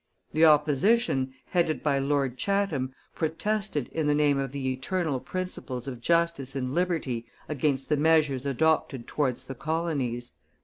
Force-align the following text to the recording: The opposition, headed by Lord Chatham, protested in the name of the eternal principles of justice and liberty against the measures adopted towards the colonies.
The 0.33 0.45
opposition, 0.45 1.31
headed 1.51 1.83
by 1.83 1.99
Lord 1.99 2.35
Chatham, 2.35 2.91
protested 3.13 3.87
in 3.89 4.07
the 4.07 4.15
name 4.15 4.39
of 4.39 4.51
the 4.51 4.71
eternal 4.73 5.19
principles 5.19 5.87
of 5.87 6.01
justice 6.01 6.55
and 6.55 6.73
liberty 6.73 7.27
against 7.47 7.87
the 7.87 7.97
measures 7.97 8.43
adopted 8.47 9.05
towards 9.05 9.43
the 9.43 9.53
colonies. 9.53 10.31